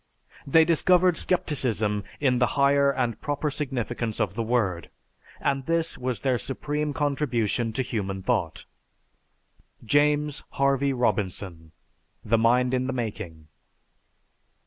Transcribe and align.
"They 0.47 0.65
discovered 0.65 1.15
skepticism 1.15 2.03
in 2.19 2.39
the 2.39 2.47
higher 2.57 2.89
and 2.91 3.21
proper 3.21 3.51
significance 3.51 4.19
of 4.19 4.33
the 4.33 4.41
word, 4.41 4.89
and 5.39 5.63
this 5.67 5.95
was 5.95 6.21
their 6.21 6.39
supreme 6.39 6.91
contribution 6.91 7.71
to 7.73 7.83
human 7.83 8.23
thought." 8.23 8.65
(_James 9.85 10.41
Harvey 10.53 10.91
Robinson: 10.91 11.71
"The 12.25 12.39
Mind 12.39 12.73
In 12.73 12.87
The 12.87 12.93
Making." 12.93 13.45